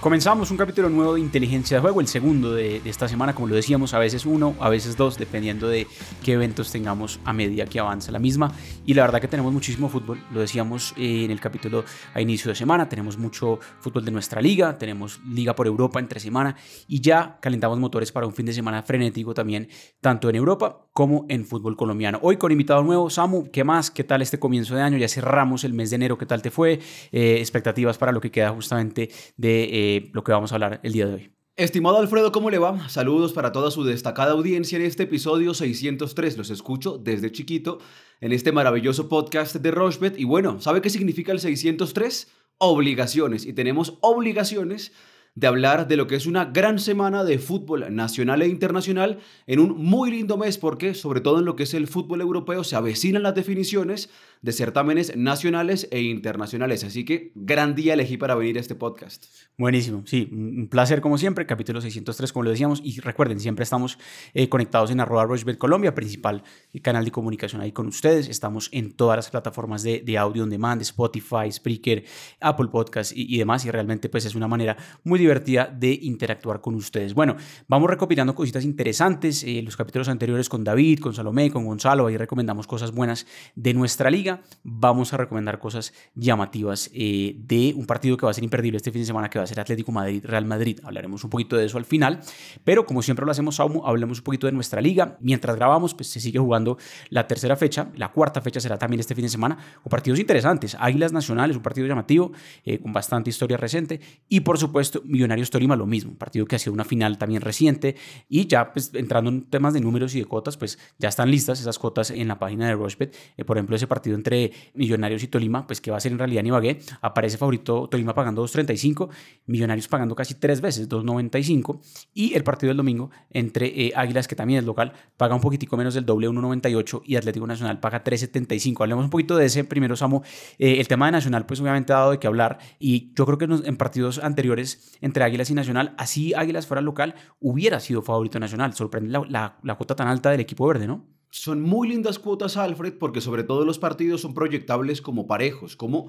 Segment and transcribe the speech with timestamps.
[0.00, 3.56] Comenzamos un capítulo nuevo de Inteligencia de Juego, el segundo de, esta semana, como lo
[3.56, 5.88] decíamos, a veces uno, a veces dos, dependiendo de
[6.22, 8.52] qué eventos tengamos a medida que avanza la misma.
[8.86, 11.84] Y la verdad que tenemos muchísimo fútbol, lo decíamos eh, en el capítulo
[12.14, 16.20] a inicio de semana, tenemos mucho fútbol de nuestra liga, tenemos liga por Europa entre
[16.20, 16.54] semana
[16.86, 19.68] y ya calentamos motores para un fin de semana frenético también,
[20.00, 22.18] tanto en Europa como en fútbol colombiano.
[22.22, 23.88] Hoy con invitado nuevo, Samu, ¿qué más?
[23.88, 24.98] ¿Qué tal este comienzo de año?
[24.98, 26.80] Ya cerramos el mes de enero, ¿qué tal te fue?
[27.12, 29.68] Eh, expectativas para lo que queda justamente de...
[29.70, 31.30] Eh, lo que vamos a hablar el día de hoy.
[31.54, 32.88] Estimado Alfredo, ¿cómo le va?
[32.88, 36.36] Saludos para toda su destacada audiencia en este episodio 603.
[36.36, 37.78] Los escucho desde chiquito
[38.20, 40.18] en este maravilloso podcast de Rochbet.
[40.18, 42.26] Y bueno, ¿sabe qué significa el 603?
[42.58, 43.46] Obligaciones.
[43.46, 44.90] Y tenemos obligaciones
[45.38, 49.60] de hablar de lo que es una gran semana de fútbol nacional e internacional en
[49.60, 52.74] un muy lindo mes porque sobre todo en lo que es el fútbol europeo se
[52.74, 54.10] avecinan las definiciones
[54.42, 56.82] de certámenes nacionales e internacionales.
[56.82, 59.26] Así que gran día elegí para venir a este podcast.
[59.56, 63.98] Buenísimo, sí, un placer como siempre, capítulo 603 como lo decíamos y recuerden, siempre estamos
[64.34, 66.42] eh, conectados en arroba Rochebet Colombia, principal
[66.82, 70.50] canal de comunicación ahí con ustedes, estamos en todas las plataformas de, de audio on
[70.50, 72.04] demand, Spotify, Spreaker,
[72.40, 76.74] Apple Podcast y, demás y realmente pues es una manera muy divertida de interactuar con
[76.74, 77.14] ustedes.
[77.14, 77.36] Bueno,
[77.68, 82.16] vamos recopilando cositas interesantes, eh, los capítulos anteriores con David, con Salomé, con Gonzalo, ahí
[82.16, 88.16] recomendamos cosas buenas de nuestra liga vamos a recomendar cosas llamativas eh, de un partido
[88.16, 90.44] que va a ser imperdible este fin de semana, que va a ser Atlético Madrid-Real
[90.44, 90.80] Madrid.
[90.82, 92.20] Hablaremos un poquito de eso al final,
[92.64, 95.16] pero como siempre lo hacemos, hablemos un poquito de nuestra liga.
[95.20, 96.78] Mientras grabamos, pues se sigue jugando
[97.10, 100.76] la tercera fecha, la cuarta fecha será también este fin de semana, con partidos interesantes.
[100.78, 102.32] Águilas Nacionales, un partido llamativo,
[102.64, 106.56] eh, con bastante historia reciente, y por supuesto Millonarios Tolima, lo mismo, un partido que
[106.56, 107.96] ha sido una final también reciente,
[108.28, 111.60] y ya pues entrando en temas de números y de cotas, pues ya están listas
[111.60, 113.16] esas cotas en la página de Rochbet.
[113.36, 116.18] Eh, por ejemplo, ese partido entre Millonarios y Tolima, pues que va a ser en
[116.18, 119.08] realidad Ibagué, aparece favorito Tolima pagando 2.35,
[119.46, 121.80] Millonarios pagando casi tres veces, 2.95,
[122.14, 125.76] y el partido del domingo entre eh, Águilas, que también es local, paga un poquitico
[125.76, 128.80] menos del doble, 1.98, y Atlético Nacional paga 3.75.
[128.82, 130.22] Hablemos un poquito de ese primero, Samu.
[130.58, 133.38] Eh, el tema de Nacional, pues obviamente ha dado de qué hablar, y yo creo
[133.38, 138.38] que en partidos anteriores entre Águilas y Nacional, así Águilas fuera local, hubiera sido favorito
[138.38, 138.74] Nacional.
[138.74, 141.06] Sorprende la, la, cuota tan alta del equipo verde, ¿no?
[141.30, 146.08] Son muy lindas cuotas, Alfred, porque sobre todo los partidos son proyectables como parejos, como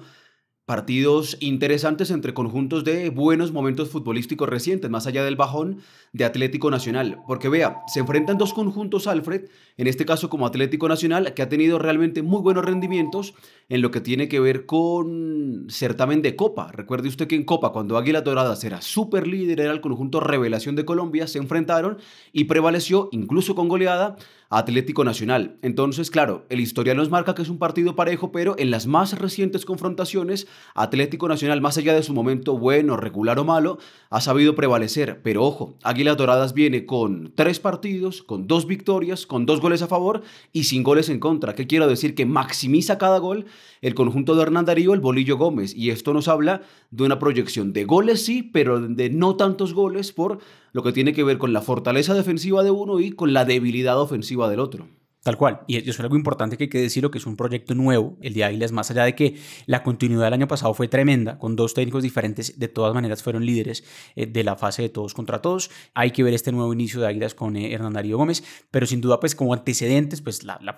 [0.70, 5.78] partidos interesantes entre conjuntos de buenos momentos futbolísticos recientes, más allá del bajón
[6.12, 7.18] de Atlético Nacional.
[7.26, 11.48] Porque vea, se enfrentan dos conjuntos, Alfred, en este caso como Atlético Nacional, que ha
[11.48, 13.34] tenido realmente muy buenos rendimientos
[13.68, 16.70] en lo que tiene que ver con certamen de Copa.
[16.70, 20.76] Recuerde usted que en Copa, cuando Águila Doradas era súper líder, era el conjunto Revelación
[20.76, 21.98] de Colombia, se enfrentaron
[22.32, 24.14] y prevaleció, incluso con goleada,
[24.50, 25.58] Atlético Nacional.
[25.62, 29.16] Entonces, claro, el historial nos marca que es un partido parejo, pero en las más
[29.16, 33.78] recientes confrontaciones, Atlético Nacional, más allá de su momento bueno, regular o malo,
[34.10, 35.20] ha sabido prevalecer.
[35.22, 39.86] Pero ojo, Águilas Doradas viene con tres partidos, con dos victorias, con dos goles a
[39.86, 40.22] favor
[40.52, 41.54] y sin goles en contra.
[41.54, 42.16] ¿Qué quiero decir?
[42.16, 43.46] Que maximiza cada gol
[43.82, 45.76] el conjunto de Hernán Darío, el Bolillo Gómez.
[45.76, 50.10] Y esto nos habla de una proyección de goles, sí, pero de no tantos goles
[50.10, 50.40] por
[50.72, 54.00] lo que tiene que ver con la fortaleza defensiva de uno y con la debilidad
[54.00, 54.86] ofensiva del otro.
[55.22, 55.60] Tal cual.
[55.66, 58.32] Y eso es algo importante que hay que decirlo, que es un proyecto nuevo, el
[58.32, 59.36] de Águilas, más allá de que
[59.66, 63.44] la continuidad del año pasado fue tremenda, con dos técnicos diferentes, de todas maneras fueron
[63.44, 63.84] líderes
[64.16, 65.70] eh, de la fase de todos contra todos.
[65.92, 69.02] Hay que ver este nuevo inicio de Águilas con eh, Hernán Darío Gómez, pero sin
[69.02, 70.74] duda, pues como antecedentes, pues la, la,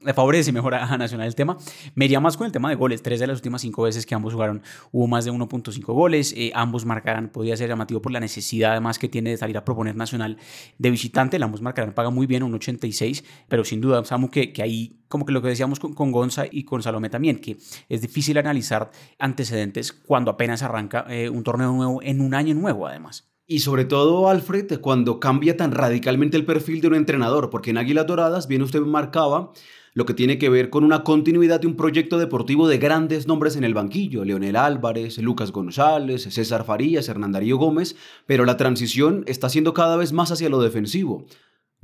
[0.00, 1.56] la favorece mejor a, Nacional el tema.
[1.94, 3.02] Me iría más con el tema de goles.
[3.02, 4.62] Tres de las últimas cinco veces que ambos jugaron
[4.92, 6.34] hubo más de 1.5 goles.
[6.36, 9.64] Eh, ambos marcarán, podría ser llamativo por la necesidad además que tiene de salir a
[9.64, 10.38] proponer Nacional
[10.78, 11.36] de visitante.
[11.36, 15.24] El ambos marcarán paga muy bien, un 86, pero sin duda, Samu, que, ahí, como
[15.24, 17.56] que lo que decíamos con, con, Gonza y con Salomé también, que
[17.88, 22.86] es difícil analizar antecedentes cuando apenas arranca eh, un torneo nuevo en un año nuevo,
[22.86, 23.32] además.
[23.46, 27.78] Y sobre todo, Alfred, cuando cambia tan radicalmente el perfil de un entrenador, porque en
[27.78, 29.52] Águilas Doradas, bien usted marcaba,
[29.94, 33.56] lo que tiene que ver con una continuidad de un proyecto deportivo de grandes nombres
[33.56, 39.24] en el banquillo, Leonel Álvarez, Lucas González, César Farías, Hernán Darío Gómez, pero la transición
[39.26, 41.24] está siendo cada vez más hacia lo defensivo.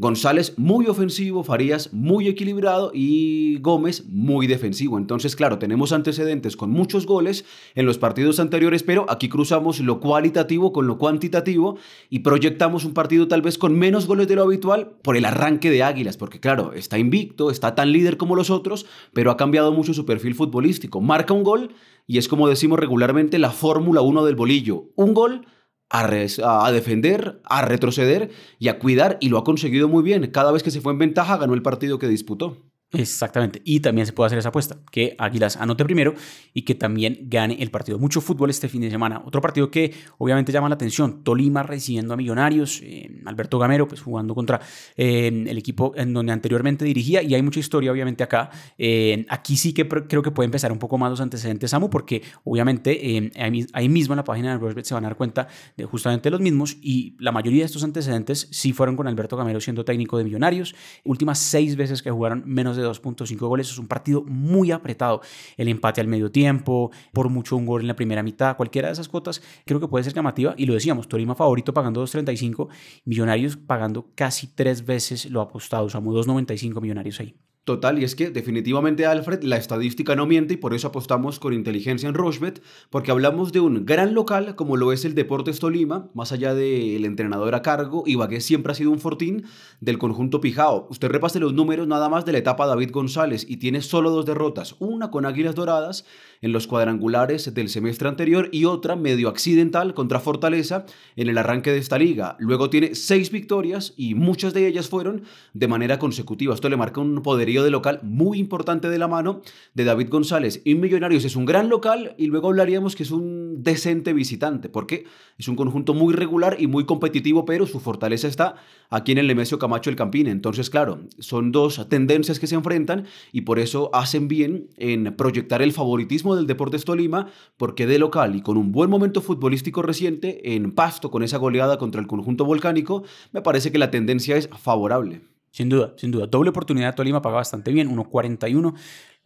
[0.00, 4.96] González muy ofensivo, Farías muy equilibrado y Gómez muy defensivo.
[4.96, 9.98] Entonces, claro, tenemos antecedentes con muchos goles en los partidos anteriores, pero aquí cruzamos lo
[9.98, 11.78] cualitativo con lo cuantitativo
[12.10, 15.68] y proyectamos un partido tal vez con menos goles de lo habitual por el arranque
[15.68, 19.72] de Águilas, porque claro, está invicto, está tan líder como los otros, pero ha cambiado
[19.72, 21.00] mucho su perfil futbolístico.
[21.00, 21.74] Marca un gol
[22.06, 24.84] y es como decimos regularmente la Fórmula 1 del bolillo.
[24.94, 25.44] Un gol
[25.90, 30.26] a, defender, a retroceder y a cuidar y lo ha conseguido muy bien.
[30.30, 32.67] Cada vez que se fue en ventaja ganó el partido que disputó.
[32.90, 33.60] Exactamente.
[33.64, 36.14] Y también se puede hacer esa apuesta, que Águilas anote primero
[36.54, 37.98] y que también gane el partido.
[37.98, 39.20] Mucho fútbol este fin de semana.
[39.26, 44.00] Otro partido que obviamente llama la atención, Tolima recibiendo a Millonarios, eh, Alberto Gamero pues
[44.00, 44.60] jugando contra
[44.96, 48.48] eh, el equipo en donde anteriormente dirigía y hay mucha historia obviamente acá.
[48.78, 52.22] Eh, aquí sí que creo que puede empezar un poco más los antecedentes, Samu, porque
[52.44, 53.30] obviamente
[53.74, 55.46] ahí mismo en la página de Rosbet se van a dar cuenta
[55.76, 59.60] de justamente los mismos y la mayoría de estos antecedentes sí fueron con Alberto Gamero
[59.60, 60.74] siendo técnico de Millonarios.
[61.04, 63.70] Últimas seis veces que jugaron menos de 2.5 goles.
[63.70, 65.20] Es un partido muy apretado.
[65.56, 68.92] El empate al medio tiempo, por mucho un gol en la primera mitad, cualquiera de
[68.92, 70.54] esas cuotas creo que puede ser llamativa.
[70.56, 72.68] Y lo decíamos, Torima favorito pagando 2.35,
[73.04, 75.86] Millonarios pagando casi tres veces lo apostado.
[75.86, 77.34] Usamos 2.95 Millonarios ahí.
[77.68, 81.52] Total, y es que definitivamente Alfred, la estadística no miente y por eso apostamos con
[81.52, 86.08] inteligencia en Rochbet, porque hablamos de un gran local como lo es el Deportes Tolima,
[86.14, 89.44] más allá del entrenador a cargo, Ibagué siempre ha sido un fortín
[89.82, 90.86] del conjunto Pijao.
[90.88, 94.24] Usted repase los números nada más de la etapa David González y tiene solo dos
[94.24, 96.06] derrotas, una con Águilas Doradas
[96.40, 100.86] en los cuadrangulares del semestre anterior y otra medio accidental contra Fortaleza
[101.16, 102.36] en el arranque de esta liga.
[102.38, 106.54] Luego tiene seis victorias y muchas de ellas fueron de manera consecutiva.
[106.54, 109.42] Esto le marca un poderío de local muy importante de la mano
[109.74, 110.60] de David González.
[110.64, 115.04] Y Millonarios es un gran local y luego hablaríamos que es un decente visitante, porque
[115.38, 118.56] es un conjunto muy regular y muy competitivo, pero su fortaleza está
[118.90, 120.26] aquí en el Nemesio Camacho el Campín.
[120.26, 125.62] Entonces, claro, son dos tendencias que se enfrentan y por eso hacen bien en proyectar
[125.62, 130.54] el favoritismo del Deportes Tolima, porque de local y con un buen momento futbolístico reciente,
[130.54, 134.48] en pasto con esa goleada contra el conjunto volcánico, me parece que la tendencia es
[134.48, 135.20] favorable.
[135.50, 136.26] Sin duda, sin duda.
[136.26, 138.74] Doble oportunidad, Tolima paga bastante bien, 1.41.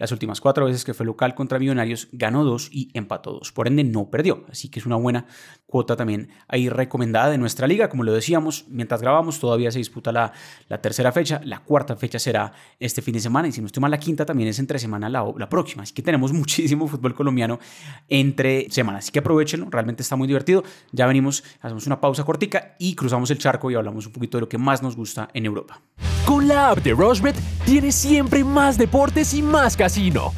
[0.03, 3.53] Las últimas cuatro veces que fue local contra Millonarios ganó dos y empató dos.
[3.53, 4.45] Por ende, no perdió.
[4.51, 5.27] Así que es una buena
[5.65, 7.89] cuota también ahí recomendada de nuestra liga.
[7.89, 10.33] Como lo decíamos, mientras grabamos todavía se disputa la,
[10.69, 11.41] la tercera fecha.
[11.45, 13.47] La cuarta fecha será este fin de semana.
[13.47, 15.85] Y si no estoy la quinta también es entre semana la, la próxima.
[15.85, 17.61] Así que tenemos muchísimo fútbol colombiano
[18.09, 19.05] entre semanas.
[19.05, 19.69] Así que aprovechenlo.
[19.71, 20.65] Realmente está muy divertido.
[20.91, 24.41] Ya venimos, hacemos una pausa cortica y cruzamos el charco y hablamos un poquito de
[24.41, 25.81] lo que más nos gusta en Europa.
[26.27, 30.33] Con la app de Rushbet tienes siempre más deportes y más casino.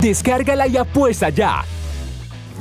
[0.00, 1.64] Descárgala y apuesta ya.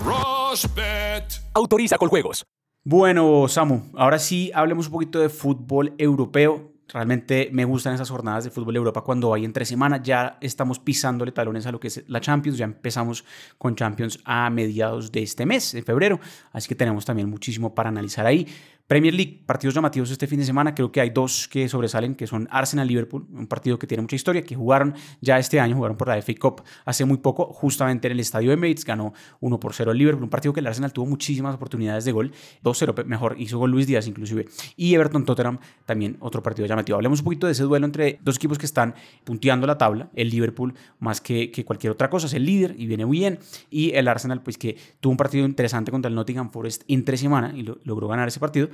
[0.06, 1.42] Rushbet.
[1.54, 2.46] Autoriza con juegos.
[2.84, 6.72] Bueno, Samu, ahora sí hablemos un poquito de fútbol europeo.
[6.88, 10.02] Realmente me gustan esas jornadas de fútbol Europa cuando hay entre semana.
[10.02, 12.58] Ya estamos pisándole talones a lo que es la Champions.
[12.58, 13.26] Ya empezamos
[13.58, 16.20] con Champions a mediados de este mes, de febrero.
[16.54, 18.48] Así que tenemos también muchísimo para analizar ahí.
[18.88, 22.26] Premier League, partidos llamativos este fin de semana, creo que hay dos que sobresalen, que
[22.26, 26.08] son Arsenal-Liverpool, un partido que tiene mucha historia, que jugaron ya este año, jugaron por
[26.08, 29.92] la FA Cup hace muy poco, justamente en el estadio Emirates, ganó 1 por 0
[29.92, 32.32] el Liverpool, un partido que el Arsenal tuvo muchísimas oportunidades de gol,
[32.64, 34.46] 2-0 mejor, hizo gol Luis Díaz inclusive,
[34.78, 36.96] y Everton-Tottenham, también otro partido llamativo.
[36.96, 38.96] Hablemos un poquito de ese duelo entre dos equipos que están
[39.26, 42.88] punteando la tabla, el Liverpool más que, que cualquier otra cosa, es el líder y
[42.88, 46.84] viene bien, y el Arsenal pues que tuvo un partido interesante contra el Nottingham Forest
[46.88, 48.70] entre semana y logró ganar ese partido,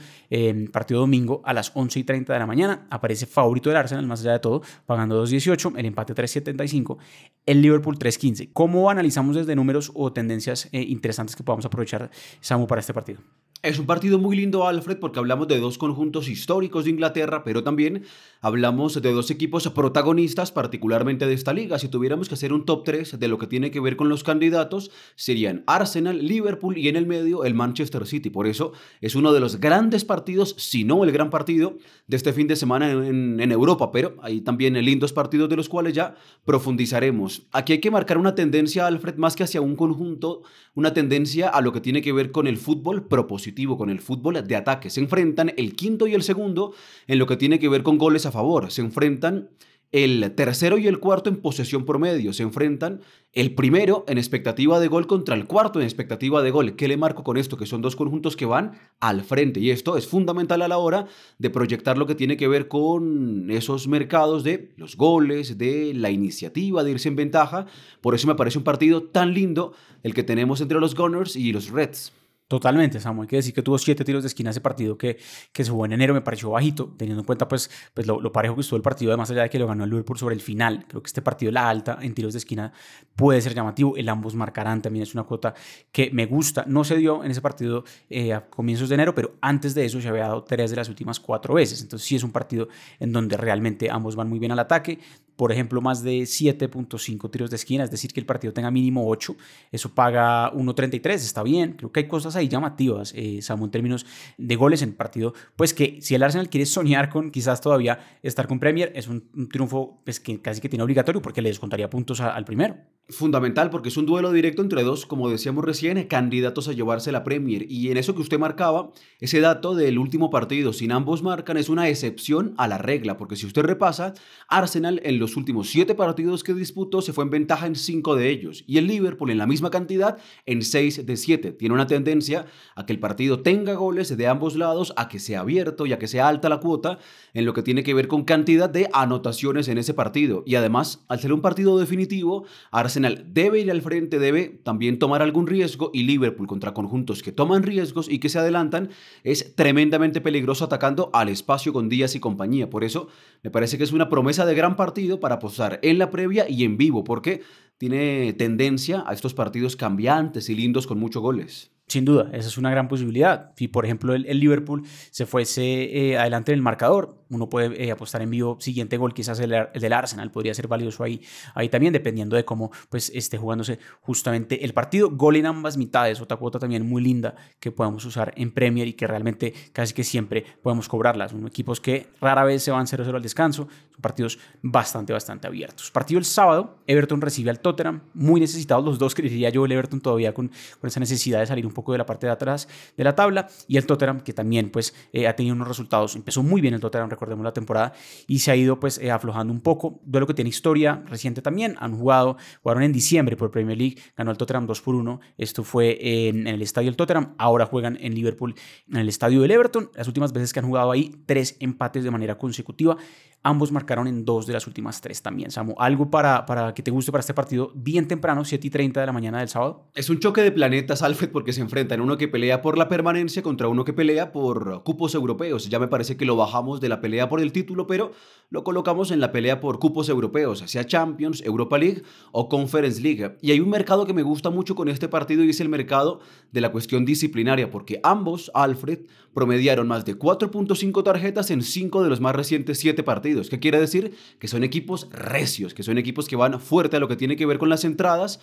[0.72, 2.88] partido domingo a las 11 y 30 de la mañana.
[2.90, 6.98] Aparece favorito del Arsenal, más allá de todo, pagando 2.18, el empate 3.75,
[7.46, 8.50] el Liverpool 3.15.
[8.54, 12.10] ¿Cómo analizamos desde números o tendencias eh, interesantes que podamos aprovechar,
[12.40, 13.22] Samu, para este partido?
[13.64, 17.64] Es un partido muy lindo, Alfred, porque hablamos de dos conjuntos históricos de Inglaterra, pero
[17.64, 18.04] también
[18.42, 21.80] hablamos de dos equipos protagonistas, particularmente de esta liga.
[21.80, 24.26] Si tuviéramos que hacer un top 3 de lo que tiene que ver con los
[24.26, 28.30] candidatos, serían Arsenal, Liverpool y en el medio el Manchester City.
[28.30, 32.34] Por eso es uno de los grandes partidos, si no el gran partido, de este
[32.34, 33.94] fin de semana en, Europa.
[33.94, 37.44] Pero hay también lindos partidos de los cuales ya profundizaremos.
[37.54, 40.42] Aquí hay que marcar una tendencia, Alfred, más que hacia un conjunto,
[40.76, 44.46] una tendencia a lo que tiene que ver con el fútbol propositivo con el fútbol
[44.46, 44.90] de ataque.
[44.90, 46.74] Se enfrentan el quinto y el segundo
[47.08, 48.72] en lo que tiene que ver con goles a favor.
[48.72, 49.50] Se enfrentan
[49.94, 52.34] el tercero y el cuarto en posesión promedio.
[52.34, 56.76] Se enfrentan el primero en expectativa de gol contra el cuarto en expectativa de gol.
[56.76, 57.58] ¿Qué le marco con esto?
[57.58, 59.60] Que son dos conjuntos que van al frente.
[59.60, 61.06] Y esto es fundamental a la hora
[61.38, 66.10] de proyectar lo que tiene que ver con esos mercados de los goles, de la
[66.10, 67.68] iniciativa, de irse en ventaja.
[68.02, 71.54] Por eso me parece un partido tan lindo el que tenemos entre los Gunners y
[71.54, 72.12] los Reds.
[72.54, 73.26] Totalmente, Samuel.
[73.26, 75.18] Hay que decir que tuvo siete tiros de esquina ese partido que,
[75.52, 78.54] que se jugó en enero, me pareció bajito, teniendo en cuenta pues, pues lo, parejo
[78.54, 80.86] que estuvo el partido, además allá de que lo ganó el Liverpool sobre el final.
[80.88, 82.72] Creo que este partido, la alta en tiros de esquina,
[83.16, 83.98] puede ser llamativo.
[83.98, 85.56] El ambos marcarán también es una cuota
[85.92, 86.64] que me gusta.
[86.68, 90.00] No se dio en ese partido eh, a comienzos de enero, pero antes de eso
[90.00, 91.82] se había dado tres de las últimas cuatro veces.
[91.82, 92.68] Entonces sí es un partido
[93.00, 95.00] en donde realmente ambos van muy bien al ataque.
[95.36, 99.10] por ejemplo, más de 7.5 tiros de esquina, es decir, que el partido tenga mínimo
[99.10, 99.36] 8,
[99.72, 104.06] eso paga 1.33, está bien, creo que hay cosas ahí llamativas, eh, Samu, en términos
[104.38, 108.48] de goles en partido, pues que si el Arsenal quiere soñar con quizás todavía estar
[108.48, 112.22] con Premier, es un, triunfo pues, que casi que tiene obligatorio porque le descontaría puntos
[112.22, 112.78] al primero.
[113.10, 117.26] Fundamental porque es un duelo directo entre dos, como decíamos recién, candidatos a llevarse la
[117.26, 117.70] Premier.
[117.70, 121.68] Y en eso que usted marcaba, ese dato del último partido, sin ambos marcan, es
[121.68, 124.14] una excepción a la regla, porque si usted repasa,
[124.48, 128.30] Arsenal en los últimos siete partidos que disputó se fue en ventaja en cinco de
[128.30, 131.52] ellos, y el Liverpool en la misma cantidad en seis de siete.
[131.52, 135.42] Tiene una tendencia a que el partido tenga goles de ambos lados, a que sea
[135.42, 137.00] abierto y a que sea alta la cuota
[137.34, 140.44] en lo que tiene que ver con cantidad de anotaciones en ese partido.
[140.46, 145.22] Y además, al ser un partido definitivo, Arsenal debe ir al frente, debe también tomar
[145.22, 148.90] algún riesgo y Liverpool contra conjuntos que toman riesgos y que se adelantan
[149.24, 152.70] es tremendamente peligroso atacando al espacio con Díaz y compañía.
[152.70, 153.08] Por eso
[153.44, 156.64] me parece que es una promesa de gran partido para apostar en la previa y
[156.64, 157.42] en vivo, porque
[157.78, 161.73] tiene tendencia a estos partidos cambiantes y lindos con muchos goles.
[161.88, 163.52] Sin duda, esa es una gran posibilidad.
[163.58, 167.92] Si, por ejemplo, el, Liverpool se fuese eh, adelante en el marcador, uno puede eh,
[167.92, 171.22] apostar en vivo siguiente gol, quizás el, del Arsenal podría ser valioso ahí,
[171.54, 175.10] ahí también, dependiendo de cómo pues, esté jugándose justamente el partido.
[175.12, 178.94] Gol en ambas mitades, otra cuota también muy linda que podemos usar en Premier y
[178.94, 181.32] que realmente casi que siempre podemos cobrarlas.
[181.32, 185.92] Son equipos que rara vez se van 0-0 al descanso, son partidos bastante, bastante abiertos.
[185.92, 190.00] Partido el sábado, Everton recibe al Tottenham, muy necesitados los dos, creería yo, el Everton
[190.00, 190.50] todavía con,
[190.80, 193.48] con esa necesidad de salir un poco de la parte de atrás de la tabla,
[193.68, 196.80] y el Tottenham que también pues eh, ha tenido unos resultados, empezó muy bien el
[196.80, 197.94] Tottenham, recordemos la temporada,
[198.28, 200.00] y se ha ido pues eh, aflojando un poco.
[200.04, 201.76] Duelo que tiene historia reciente también.
[201.80, 205.20] Han jugado, jugaron en diciembre por Premier League, ganó el Tottenham 2 por 1.
[205.38, 207.36] Esto fue en, el estadio del Tottenham.
[207.38, 208.56] Ahora juegan en Liverpool,
[208.90, 209.90] en el estadio del Everton.
[209.96, 212.98] Las últimas veces que han jugado ahí, tres empates de manera consecutiva.
[213.46, 215.76] Ambos marcaron en dos de las últimas tres también, Samu.
[215.78, 219.06] ¿Algo para, para que te guste para este partido bien temprano, 7 y 30 de
[219.06, 219.90] la mañana del sábado?
[219.96, 223.44] Es un choque de planetas, Alfred, porque se enfrentan uno que pelea por la permanencia
[223.44, 225.68] contra uno que pelea por cupos europeos.
[225.68, 228.14] Ya me parece que lo bajamos de la pelea por el título, pero
[228.50, 233.36] lo colocamos en la pelea por cupos europeos, sea Champions, Europa League o Conference League.
[233.42, 236.22] Y hay un mercado que me gusta mucho con este partido y es el mercado
[236.54, 239.00] de la cuestión disciplinaria, porque ambos, Alfred,
[239.34, 243.33] promediaron más de 4.5 tarjetas en 5 de los más recientes 7 partidos.
[243.50, 244.16] ¿Qué quiere decir?
[244.40, 247.46] Que son equipos recios, que son equipos que van fuerte a lo que tiene que
[247.46, 248.40] ver con las entradas.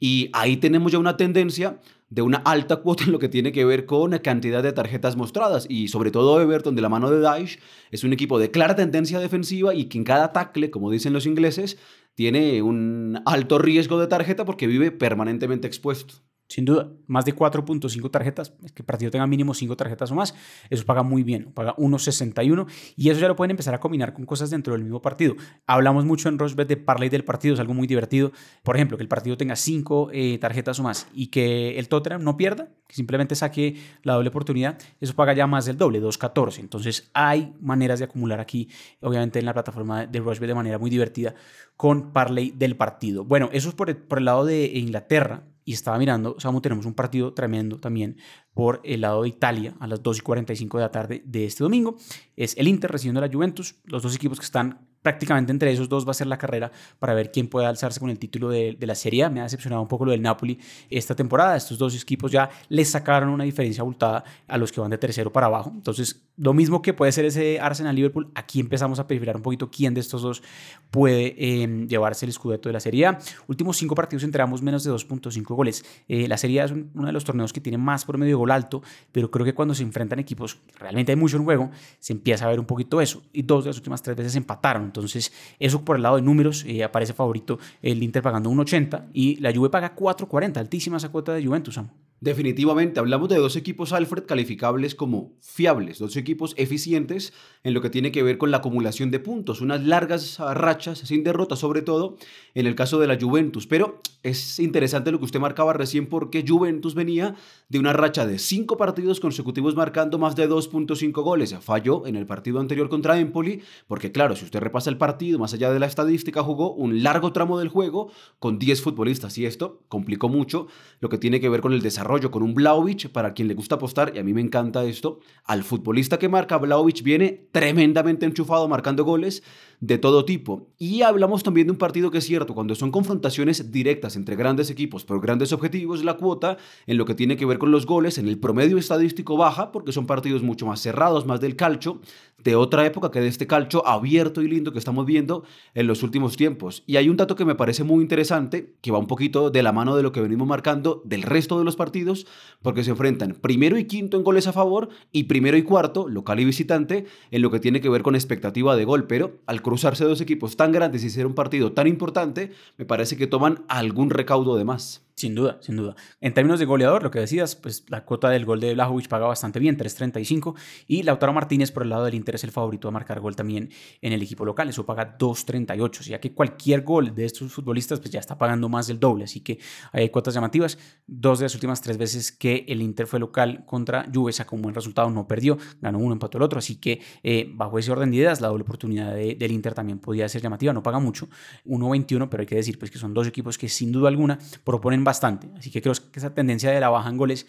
[0.00, 3.64] Y ahí tenemos ya una tendencia de una alta cuota en lo que tiene que
[3.64, 5.66] ver con la cantidad de tarjetas mostradas.
[5.68, 7.58] Y sobre todo Everton, de la mano de Daesh,
[7.90, 11.26] es un equipo de clara tendencia defensiva y que en cada tackle, como dicen los
[11.26, 11.78] ingleses,
[12.14, 16.14] tiene un alto riesgo de tarjeta porque vive permanentemente expuesto.
[16.54, 20.14] Sin duda, más de 4.5 tarjetas, es que el partido tenga mínimo 5 tarjetas o
[20.14, 20.36] más,
[20.70, 24.24] eso paga muy bien, paga 1.61 y eso ya lo pueden empezar a combinar con
[24.24, 25.34] cosas dentro del mismo partido.
[25.66, 28.30] Hablamos mucho en Rosbet de parlay del partido, es algo muy divertido.
[28.62, 32.22] Por ejemplo, que el partido tenga 5 eh, tarjetas o más y que el Tottenham
[32.22, 36.60] no pierda, que simplemente saque la doble oportunidad, eso paga ya más del doble, 2.14.
[36.60, 38.68] Entonces hay maneras de acumular aquí,
[39.00, 41.34] obviamente en la plataforma de Rosbet de manera muy divertida
[41.76, 43.24] con parlay del partido.
[43.24, 46.94] Bueno, eso es por por el lado de Inglaterra y estaba mirando, Samu, tenemos un
[46.94, 48.16] partido tremendo también
[48.52, 51.64] por el lado de Italia a las 2 y 45 de la tarde de este
[51.64, 51.96] domingo.
[52.36, 55.86] Es el Inter recibiendo a la Juventus, los dos equipos que están prácticamente entre esos
[55.86, 58.74] dos va a ser la carrera para ver quién puede alzarse con el título de,
[58.80, 59.28] la Serie A.
[59.28, 60.58] Me ha decepcionado un poco lo del Napoli
[60.88, 61.56] esta temporada.
[61.56, 65.30] Estos dos equipos ya les sacaron una diferencia abultada a los que van de tercero
[65.30, 65.70] para abajo.
[65.74, 69.92] Entonces, lo mismo que puede ser ese Arsenal-Liverpool, aquí empezamos a perfilar un poquito quién
[69.92, 70.42] de estos dos
[70.90, 73.18] puede em, llevarse el escudeto de la Serie A.
[73.46, 75.84] Últimos cinco partidos entramos menos de 2.5 goles.
[76.08, 78.50] Eh, la Serie A es uno de los torneos que tiene más promedio de gol
[78.50, 78.82] alto,
[79.12, 82.48] pero creo que cuando se enfrentan equipos, realmente hay mucho en juego, se empieza a
[82.48, 83.22] ver un poquito eso.
[83.34, 84.93] Y dos de las últimas tres veces empataron.
[85.00, 89.36] Entonces, eso por el lado de números, eh, aparece favorito el Inter pagando 1.80 y
[89.36, 91.78] la Juve paga 4.40, altísima esa cuota de Juventus,
[92.24, 97.90] Definitivamente, hablamos de dos equipos Alfred calificables como fiables, dos equipos eficientes en lo que
[97.90, 102.16] tiene que ver con la acumulación de puntos, unas largas rachas sin derrota, sobre todo
[102.54, 103.66] en el caso de la Juventus.
[103.66, 107.34] Pero es interesante lo que usted marcaba recién porque Juventus venía
[107.68, 111.54] de una racha de cinco partidos consecutivos marcando más de 2.5 goles.
[111.60, 115.52] Falló en el partido anterior contra Empoli, porque claro, si usted repasa el partido, más
[115.52, 119.82] allá de la estadística, jugó un largo tramo del juego con 10 futbolistas y esto
[119.88, 120.68] complicó mucho
[121.00, 123.74] lo que tiene que ver con el desarrollo con un Blaovic, para quien le gusta
[123.74, 128.68] apostar, y a mí me encanta esto, al futbolista que marca, Blaovic viene tremendamente enchufado
[128.68, 129.42] marcando goles
[129.80, 130.68] de todo tipo.
[130.78, 134.70] Y hablamos también de un partido que es cierto, cuando son confrontaciones directas entre grandes
[134.70, 136.56] equipos por grandes objetivos, la cuota
[136.86, 139.92] en lo que tiene que ver con los goles, en el promedio estadístico baja, porque
[139.92, 142.00] son partidos mucho más cerrados, más del calcho,
[142.44, 146.02] de otra época que de este calcho abierto y lindo que estamos viendo en los
[146.02, 146.84] últimos tiempos.
[146.86, 149.72] Y hay un dato que me parece muy interesante, que va un poquito de la
[149.72, 152.26] mano de lo que venimos marcando del resto de los partidos,
[152.60, 156.38] porque se enfrentan primero y quinto en goles a favor y primero y cuarto, local
[156.38, 159.06] y visitante, en lo que tiene que ver con expectativa de gol.
[159.06, 163.16] Pero al cruzarse dos equipos tan grandes y ser un partido tan importante, me parece
[163.16, 165.02] que toman algún recaudo de más.
[165.24, 165.96] Sin duda, sin duda.
[166.20, 169.26] En términos de goleador, lo que decías, pues la cuota del gol de Blajovic paga
[169.26, 170.54] bastante bien, 3.35,
[170.86, 173.70] y Lautaro Martínez por el lado del Inter es el favorito a marcar gol también
[174.02, 178.00] en el equipo local, eso paga 2.38, o sea que cualquier gol de estos futbolistas
[178.00, 179.58] pues ya está pagando más del doble, así que
[179.92, 180.76] hay cuotas llamativas.
[181.06, 184.62] Dos de las últimas tres veces que el Inter fue local contra Juve sacó un
[184.62, 188.10] buen resultado, no perdió, ganó uno, empató el otro, así que eh, bajo ese orden
[188.10, 191.30] de ideas, la doble oportunidad del Inter también podía ser llamativa, no paga mucho,
[191.64, 195.02] 1.21, pero hay que decir pues que son dos equipos que sin duda alguna proponen
[195.02, 195.13] bastante.
[195.56, 197.46] Así que creo que esa tendencia de la baja en goles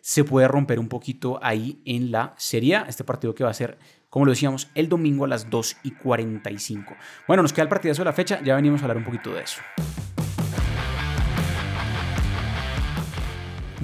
[0.00, 2.80] se puede romper un poquito ahí en la Serie.
[2.88, 5.90] Este partido que va a ser, como lo decíamos, el domingo a las 2 y
[5.92, 6.94] 45.
[7.26, 8.40] Bueno, nos queda el partidazo de la fecha.
[8.44, 9.60] Ya venimos a hablar un poquito de eso.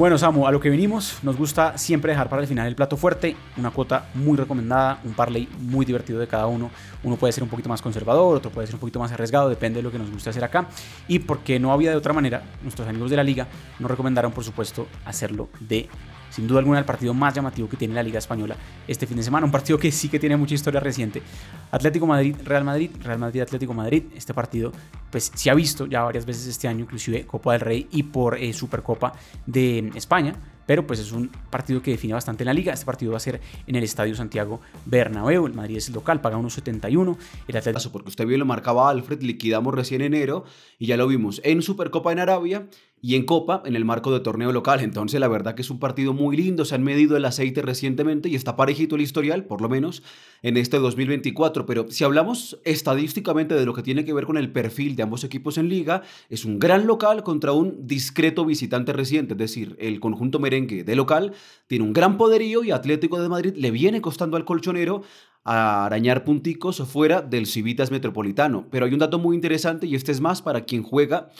[0.02, 2.97] Bueno, Samu, a lo que venimos, nos gusta siempre dejar para el final el plato
[2.97, 6.73] fuerte, una cuota muy recomendada, un parlay muy divertido de cada uno.
[7.04, 9.78] Uno puede ser un poquito más conservador, otro puede ser un poquito más arriesgado, depende
[9.78, 10.66] de lo que nos guste hacer acá.
[11.06, 13.47] Y porque no había de otra manera, nuestros amigos de la liga
[13.78, 15.88] nos recomendaron, por supuesto, hacerlo de
[16.33, 18.57] sin duda alguna el partido más llamativo que tiene la Liga Española
[18.89, 19.47] este fin de semana.
[19.47, 21.23] Un partido que sí que tiene mucha historia reciente.
[21.71, 24.05] Atlético Madrid, Real Madrid, Real Madrid, Atlético Madrid.
[24.17, 24.73] Este partido
[25.11, 28.37] pues se ha visto ya varias veces este año, inclusive Copa del Rey y por
[28.37, 29.12] eh, Supercopa
[29.47, 30.35] de España
[30.67, 32.73] pero pues es un partido que define bastante la liga.
[32.73, 35.47] Este partido va a ser en el Estadio Santiago Bernabéu.
[35.47, 37.17] El Madrid es el local, paga 1.71.
[37.49, 37.93] El Atlético...
[37.93, 40.45] Porque usted bien lo marcaba Alfred, liquidamos recién enero
[40.79, 42.67] y ya lo vimos en Supercopa en Arabia
[43.04, 44.80] y en Copa en el marco de torneo local.
[44.80, 48.28] Entonces la verdad que es un partido muy lindo, se han medido el aceite recientemente
[48.28, 50.04] y está parejito el historial, por lo menos
[50.42, 51.66] en este 2024.
[51.66, 55.25] Pero si hablamos estadísticamente de lo que tiene que ver con el perfil de ambos
[55.25, 59.99] equipos en liga, es un gran local contra un discreto visitante reciente, es decir, el
[59.99, 61.32] conjunto merengue de local
[61.66, 65.02] tiene un gran poderío y Atlético de Madrid le viene costando al colchonero
[65.44, 68.68] a arañar punticos fuera del Civitas Metropolitano.
[68.71, 71.30] Pero hay un dato muy interesante y este es más para quien juega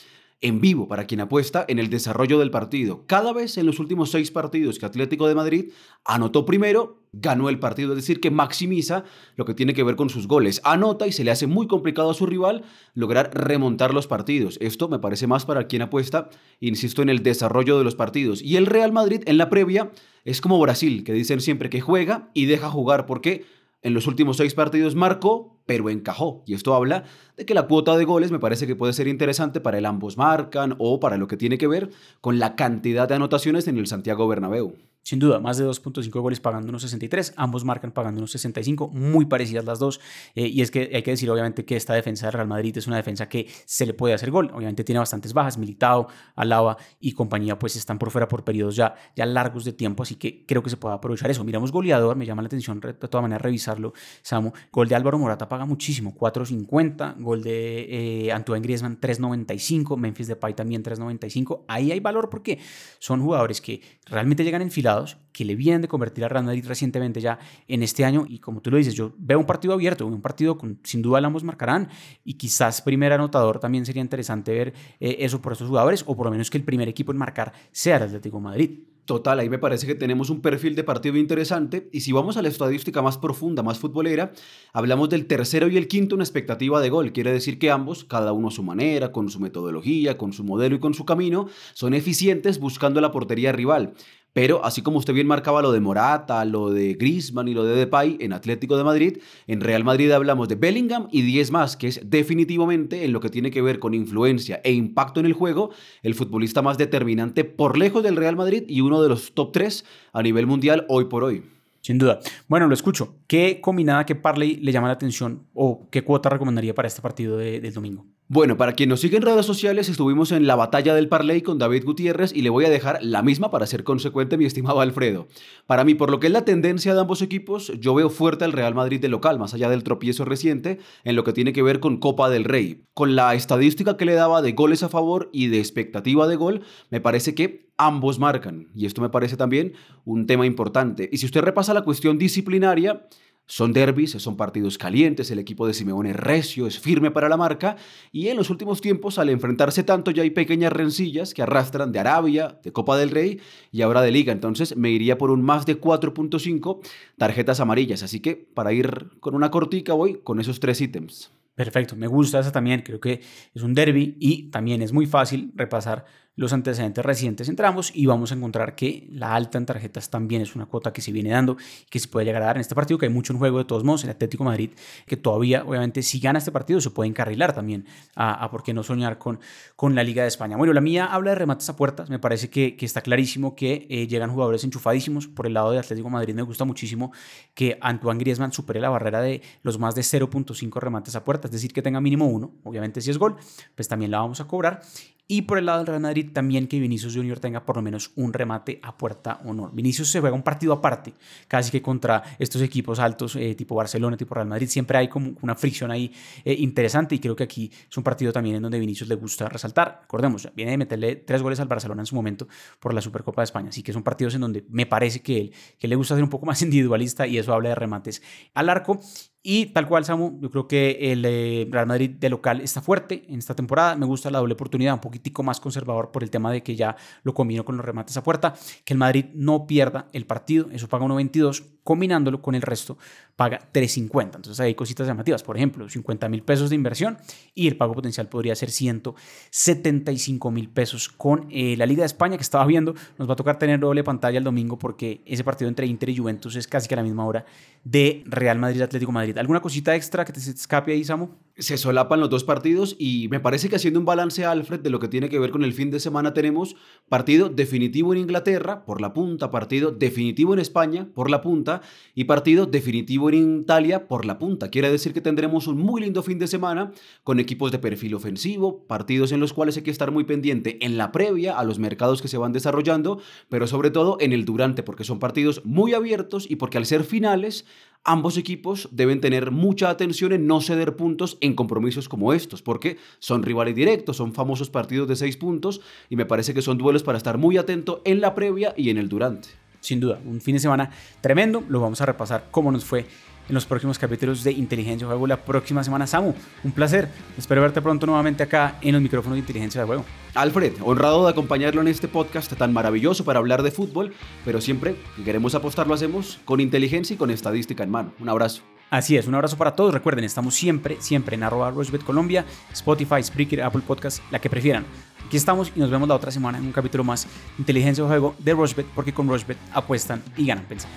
[0.43, 3.05] en vivo para quien apuesta en el desarrollo del partido.
[3.07, 5.73] Cada vez en los últimos seis partidos que Atlético de Madrid
[6.05, 9.05] anotó primero, ganó el partido, es decir, que maximiza
[9.37, 10.61] lo que tiene que ver con sus goles.
[10.65, 14.59] Anota y se le hace muy complicado a su rival lograr remontar los partidos.
[14.61, 16.29] Esto me parece más para quien apuesta,
[16.61, 18.43] insisto, en el desarrollo de los partidos.
[18.43, 19.93] Y el Real Madrid en la previa
[20.25, 23.45] es como Brasil, que dicen siempre que juega y deja jugar porque
[23.83, 26.43] en los últimos seis partidos marcó, pero encajó.
[26.47, 27.05] Y esto habla
[27.37, 30.17] de que la cuota de goles me parece que puede ser interesante para el ambos
[30.17, 33.87] marcan o para lo que tiene que ver con la cantidad de anotaciones en el
[33.87, 34.75] Santiago Bernabéu.
[35.03, 39.25] Sin duda, más de 2.5 goles pagando unos 63, ambos marcan pagando unos 65, muy
[39.25, 40.01] parecidas las dos.
[40.37, 42.87] Eh, y es que hay que decir, obviamente, que esta defensa del Real Madrid es
[42.87, 44.53] una defensa que se le puede hacer gol.
[44.55, 48.95] Obviamente tiene bastantes bajas, Militao, Alaba y compañía, pues están por fuera por periodos ya,
[49.17, 51.43] ya largos de tiempo, así que creo que se puede aprovechar eso.
[51.43, 54.53] Miramos goleador, me llama la atención de todas maneras revisarlo, Samu.
[54.71, 60.55] Gol de Álvaro Morata paga muchísimo, 4.50, gol de eh, Antoine Griezmann 3.95, Memphis Depay
[60.55, 61.65] también 3.95.
[61.67, 62.61] Ahí hay valor porque
[63.01, 64.92] son jugadores que realmente llegan enfilados
[65.33, 68.25] que le vienen de convertir a Real Madrid recientemente ya en este año.
[68.29, 71.19] Y como tú lo dices, yo veo un partido abierto, un partido con, sin duda
[71.19, 71.89] ambos marcarán.
[72.25, 76.27] Y quizás primer anotador también sería interesante ver eh, eso por esos jugadores, o por
[76.27, 78.81] lo menos que el primer equipo en marcar sea el Atlético Madrid.
[79.05, 82.43] Total, ahí me parece que tenemos un perfil de partido interesante y si vamos a
[82.43, 84.33] la estadística más profunda, más futbolera,
[84.73, 87.13] hablamos del tercero y el quinto en expectativa de gol.
[87.13, 90.77] Quiere decir que ambos, cada uno a su manera, con su metodología, con su modelo
[90.77, 93.95] y con su camino, son eficientes buscando la portería rival.
[94.33, 97.77] Pero así como usted bien marcaba lo de Morata, lo de Griezmann y lo de
[97.77, 101.89] Depay en Atlético de Madrid, en Real Madrid hablamos de Bellingham y 10 más, que
[101.89, 105.71] es definitivamente en lo que tiene que ver con influencia e impacto en el juego,
[106.03, 109.85] el futbolista más determinante por lejos del Real Madrid y uno de los top 3
[110.13, 111.43] a nivel mundial hoy por hoy.
[111.83, 112.21] Sin duda.
[112.47, 113.17] Bueno, lo escucho.
[113.27, 117.37] ¿Qué combinada, qué parlay le llama la atención o qué cuota recomendaría para este partido
[117.37, 118.07] del domingo?
[118.29, 121.59] Bueno, para quien nos sigue en redes sociales, estuvimos en la batalla del parlay con
[121.59, 125.27] David Gutiérrez y le voy a dejar la misma para ser consecuente, mi estimado Alfredo.
[125.67, 128.53] Para mí, por lo que es la tendencia de ambos equipos, yo veo fuerte al
[128.53, 131.79] Real Madrid de local, más allá del tropiezo reciente, en lo que tiene que ver
[131.79, 132.85] con Copa del Rey.
[132.95, 136.63] Con la estadística que le daba de goles a favor y de expectativa de gol,
[136.89, 138.69] me parece que ambos marcan.
[138.75, 139.75] Y esto me parece también
[140.07, 141.11] un tema importante.
[141.13, 143.07] Y si usted repasa la cuestión disciplinaria,
[143.47, 147.37] Son derbis, son partidos calientes, el equipo de Simeone es recio, es firme para la
[147.37, 147.77] marca
[148.11, 151.99] y en los últimos tiempos al enfrentarse tanto ya hay pequeñas rencillas que arrastran de
[151.99, 154.33] Arabia, de Copa del Rey y ahora de Liga.
[154.33, 156.81] Entonces me iría por un más de 4.5
[157.19, 158.03] tarjetas amarillas.
[158.03, 161.33] Así que para ir con una cortica voy con esos tres ítems.
[161.55, 163.21] Perfecto, me gusta esa también, creo que
[163.55, 168.33] es un derby y también es muy fácil repasar los antecedentes recientes entramos y vamos
[168.33, 171.57] a encontrar que la alta en tarjetas también es una cuota que se viene dando
[171.87, 173.59] y que se puede llegar a dar en este partido, que hay mucho en juego
[173.59, 174.71] de todos modos, el Atlético Madrid,
[175.07, 178.83] que todavía, obviamente, si gana este partido, se puede encarrilar también a, por qué no
[178.83, 179.41] soñar con,
[179.77, 180.57] con la Liga de España.
[180.57, 183.87] Bueno, la mía habla de remates a puertas, me parece que, que está clarísimo que
[183.91, 185.29] eh, llegan jugadores enchufadísimos.
[185.29, 187.13] Por el lado de Atlético Madrid me gusta muchísimo
[187.55, 191.53] que Antoine Griezmann supere la barrera de los más de 0.5 remates a puertas, es
[191.53, 193.37] decir, que tenga mínimo uno, obviamente si es gol,
[193.75, 194.83] pues también la vamos a cobrar.
[195.29, 198.11] Y por el lado del Real Madrid también que Vinicius Junior tenga por lo menos
[198.17, 199.71] un remate a puerta honor.
[199.73, 201.15] Vinicius se juega un partido aparte,
[201.49, 204.69] casi que contra estos equipos altos eh, tipo Barcelona, tipo Real Madrid.
[204.69, 206.13] Siempre hay como una fricción ahí
[206.45, 209.49] eh, interesante y creo que aquí es un partido también en donde Vinicius le gusta
[209.49, 210.01] resaltar.
[210.03, 212.49] Recordemos, viene de meterle tres goles al Barcelona en su momento
[212.81, 213.69] por la Supercopa de España.
[213.71, 216.31] Así que son partidos en donde me parece que él que le gusta ser un
[216.31, 218.23] poco más individualista y eso habla de remates
[218.55, 219.01] al arco.
[219.45, 223.25] Y tal cual, Samu, yo creo que el eh, Real Madrid de local está fuerte
[223.29, 223.97] en esta temporada.
[223.97, 226.97] Me gusta la doble oportunidad, un poquitico más conservador por el tema de que ya
[227.25, 228.55] lo combino con los remates a puerta.
[228.85, 232.97] Que el Madrid no pierda el partido, eso paga 1.22 combinándolo con el resto
[233.37, 234.39] paga 350.
[234.39, 237.19] Entonces hay cositas llamativas, por ejemplo, 50 mil pesos de inversión
[237.55, 242.37] y el pago potencial podría ser 175 mil pesos con eh, la Liga de España
[242.37, 242.95] que estaba viendo.
[243.19, 246.17] Nos va a tocar tener doble pantalla el domingo porque ese partido entre Inter y
[246.17, 247.45] Juventus es casi que a la misma hora
[247.85, 249.32] de Real Madrid-Atlético Madrid.
[249.39, 251.29] ¿Alguna cosita extra que te escape ahí, Samu?
[251.57, 254.99] Se solapan los dos partidos y me parece que haciendo un balance, Alfred, de lo
[254.99, 256.77] que tiene que ver con el fin de semana tenemos
[257.09, 261.83] partido definitivo en Inglaterra por la punta, partido definitivo en España por la punta
[262.15, 264.71] y partido definitivo en Italia por la punta.
[264.71, 266.91] Quiere decir que tendremos un muy lindo fin de semana
[267.23, 270.97] con equipos de perfil ofensivo, partidos en los cuales hay que estar muy pendiente en
[270.97, 274.83] la previa a los mercados que se van desarrollando, pero sobre todo en el durante,
[274.83, 277.67] porque son partidos muy abiertos y porque al ser finales
[278.05, 282.99] ambos equipos deben tener mucha atención en no ceder puntos en compromisos como estos, porque
[283.19, 285.81] son rivales directos, son famosos partidos de seis puntos
[286.11, 288.99] y me parece que son duelos para estar muy atento en la previa y en
[288.99, 289.49] el durante
[289.83, 291.63] sin duda, un fin de semana tremendo.
[291.69, 293.05] Lo vamos a repasar cómo nos fue
[293.49, 296.07] en los próximos capítulos de Inteligencia de Juego la próxima semana.
[296.07, 297.09] Samu, un placer.
[297.37, 300.05] Espero verte pronto nuevamente acá en los micrófonos de Inteligencia de Juego.
[300.35, 304.97] Alfred, honrado de acompañarlo en este podcast tan maravilloso para hablar de fútbol, pero siempre
[305.17, 308.13] que queremos apostar lo hacemos con inteligencia y con estadística en mano.
[308.21, 308.63] Un abrazo.
[308.93, 309.95] Así es, un abrazo para todos.
[309.95, 311.73] Recuerden, estamos siempre, siempre en arroba
[312.05, 314.85] Colombia, Spotify, Spreaker, Apple Podcast, la que prefieran.
[315.27, 317.27] Aquí estamos y nos vemos la otra semana en un capítulo más
[317.59, 320.95] Inteligencia o Juego de Rochebet, porque con Rochebet apuestan y ganan pensando.